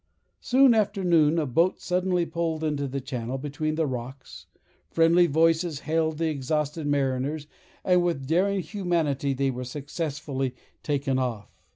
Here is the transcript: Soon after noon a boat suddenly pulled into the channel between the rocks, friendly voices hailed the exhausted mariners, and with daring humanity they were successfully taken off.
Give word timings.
Soon 0.39 0.73
after 0.73 1.03
noon 1.03 1.37
a 1.37 1.45
boat 1.45 1.79
suddenly 1.79 2.25
pulled 2.25 2.63
into 2.63 2.87
the 2.87 2.99
channel 2.99 3.37
between 3.37 3.75
the 3.75 3.85
rocks, 3.85 4.47
friendly 4.89 5.27
voices 5.27 5.81
hailed 5.81 6.17
the 6.17 6.27
exhausted 6.27 6.87
mariners, 6.87 7.45
and 7.85 8.01
with 8.01 8.25
daring 8.25 8.61
humanity 8.61 9.35
they 9.35 9.51
were 9.51 9.63
successfully 9.63 10.55
taken 10.81 11.19
off. 11.19 11.51